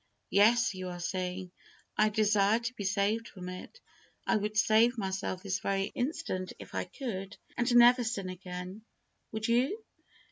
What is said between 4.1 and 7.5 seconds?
I would save myself this very instant if I could,